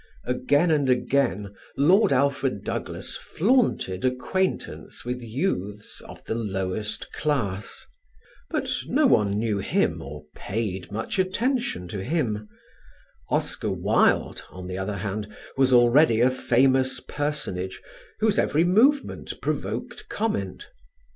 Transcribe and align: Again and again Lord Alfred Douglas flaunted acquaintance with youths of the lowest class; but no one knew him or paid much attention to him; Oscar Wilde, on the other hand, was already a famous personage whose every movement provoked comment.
Again 0.25 0.71
and 0.71 0.89
again 0.89 1.53
Lord 1.77 2.11
Alfred 2.11 2.63
Douglas 2.63 3.15
flaunted 3.15 4.03
acquaintance 4.03 5.05
with 5.05 5.21
youths 5.21 6.01
of 6.07 6.23
the 6.25 6.33
lowest 6.33 7.13
class; 7.13 7.85
but 8.49 8.67
no 8.87 9.05
one 9.05 9.37
knew 9.37 9.59
him 9.59 10.01
or 10.01 10.23
paid 10.35 10.91
much 10.91 11.19
attention 11.19 11.87
to 11.89 12.03
him; 12.03 12.49
Oscar 13.29 13.69
Wilde, 13.69 14.43
on 14.49 14.65
the 14.67 14.77
other 14.79 14.97
hand, 14.97 15.27
was 15.55 15.71
already 15.71 16.19
a 16.19 16.31
famous 16.31 16.99
personage 16.99 17.79
whose 18.21 18.39
every 18.39 18.63
movement 18.63 19.35
provoked 19.39 20.09
comment. 20.09 20.67